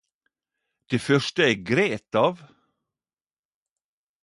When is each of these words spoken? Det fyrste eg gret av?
Det 0.93 0.99
fyrste 1.07 1.43
eg 1.51 1.61
gret 1.71 2.19
av? 2.23 2.41